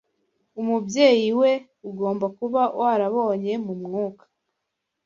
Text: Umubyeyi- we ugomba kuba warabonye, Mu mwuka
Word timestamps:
Umubyeyi- 0.61 1.29
we 1.39 1.51
ugomba 1.89 2.25
kuba 2.37 2.61
warabonye, 2.79 3.53
Mu 3.65 3.73
mwuka 3.81 4.23